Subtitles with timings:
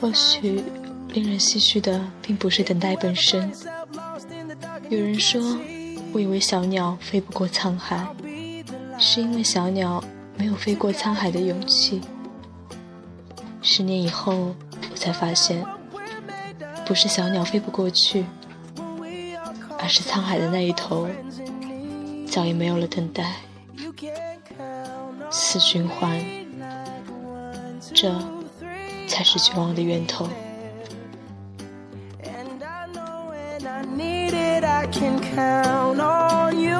[0.00, 0.62] 或许
[1.08, 3.50] 令人唏嘘的并不是等待本身。
[4.88, 5.40] 有人说，
[6.12, 8.06] 我以为小鸟飞不过沧海，
[8.98, 10.02] 是因为小鸟
[10.36, 12.00] 没有飞过沧海的勇气。
[13.60, 14.54] 十年以后，
[14.90, 15.64] 我才发现，
[16.86, 18.24] 不是小鸟飞不过去，
[19.78, 21.08] 而是沧海的那一头
[22.38, 23.24] 早已没有了等待。
[25.28, 26.22] 死循环，
[27.92, 28.14] 这
[29.08, 30.28] 才是绝望的源头。
[32.22, 36.78] And I know when I need it, I can count on you.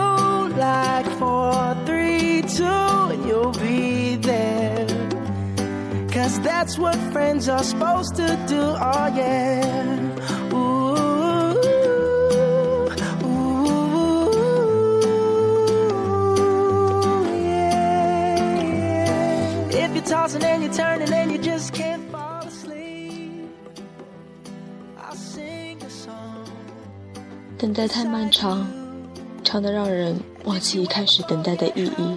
[0.56, 4.86] Like four, three, twoyou'll be there.
[6.12, 10.06] Cause that's what friends are supposed to do, oh yeah.
[20.10, 20.26] 当
[27.58, 28.66] 等待太漫长，
[29.44, 32.16] 长的让人忘记一开始等待的意义。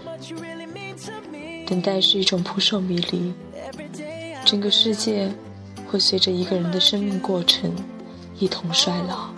[1.67, 3.33] 等待是一种扑朔迷离，
[4.45, 5.29] 整个世界
[5.89, 7.73] 会随着一个人的生命过程
[8.39, 9.29] 一同衰老。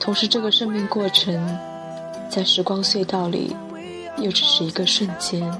[0.00, 1.58] 同时，这个生命过程
[2.30, 3.54] 在时光隧道里，
[4.16, 5.52] 又只是一个瞬间。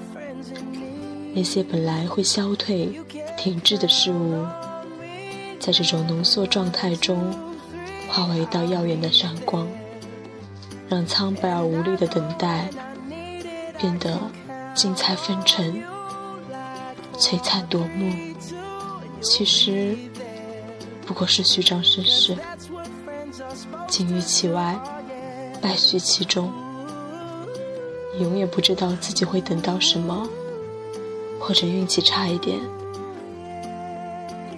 [1.35, 3.01] 那些本来会消退、
[3.37, 4.45] 停滞的事物，
[5.61, 7.33] 在这种浓缩状态中，
[8.09, 9.69] 化为一道耀眼的闪光，
[10.89, 12.69] 让苍白而无力的等待
[13.79, 14.19] 变得
[14.75, 15.83] 精彩纷呈、
[17.17, 18.13] 璀璨夺目。
[19.21, 19.97] 其实
[21.05, 22.37] 不过是虚张声势，
[23.87, 24.79] 金玉其外，
[25.61, 26.53] 败絮其中。
[28.17, 30.29] 你永远不知道自己会等到什么，
[31.41, 32.59] 或者运气差一点，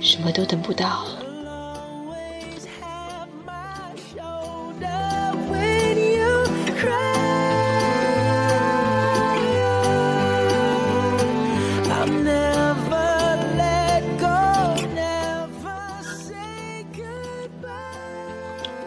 [0.00, 1.04] 什么都等不到。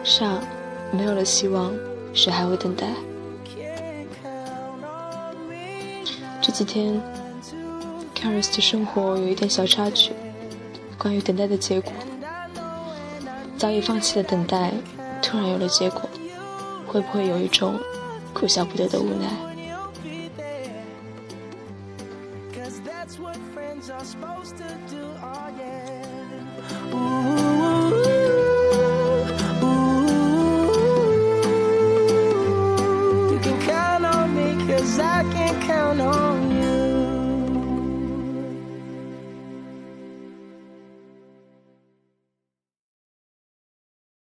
[0.06, 0.38] 是啊，
[0.92, 1.72] 没有了希望，
[2.12, 2.86] 谁还会等待？
[6.40, 7.00] 这几天
[8.24, 10.14] c a r i s 的生活有一点小插曲，
[10.96, 11.92] 关于等待的结果。
[13.58, 14.72] 早已放弃的等待，
[15.20, 16.08] 突然有了结果，
[16.86, 17.78] 会不会有一种
[18.32, 19.28] 哭笑不得的无奈？